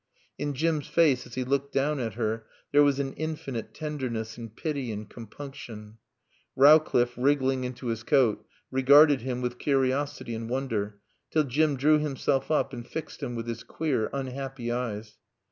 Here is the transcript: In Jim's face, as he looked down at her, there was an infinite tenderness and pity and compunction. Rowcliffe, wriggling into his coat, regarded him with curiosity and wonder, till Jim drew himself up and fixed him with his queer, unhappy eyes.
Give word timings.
In 0.39 0.55
Jim's 0.55 0.87
face, 0.87 1.27
as 1.27 1.35
he 1.35 1.43
looked 1.43 1.71
down 1.75 1.99
at 1.99 2.15
her, 2.15 2.47
there 2.71 2.81
was 2.81 2.97
an 2.99 3.13
infinite 3.13 3.71
tenderness 3.71 4.35
and 4.35 4.55
pity 4.55 4.91
and 4.91 5.07
compunction. 5.07 5.99
Rowcliffe, 6.55 7.13
wriggling 7.15 7.65
into 7.65 7.85
his 7.85 8.01
coat, 8.01 8.43
regarded 8.71 9.21
him 9.21 9.41
with 9.41 9.59
curiosity 9.59 10.33
and 10.33 10.49
wonder, 10.49 10.97
till 11.29 11.43
Jim 11.43 11.77
drew 11.77 11.99
himself 11.99 12.49
up 12.49 12.73
and 12.73 12.87
fixed 12.87 13.21
him 13.21 13.35
with 13.35 13.45
his 13.45 13.61
queer, 13.63 14.09
unhappy 14.11 14.71
eyes. 14.71 15.19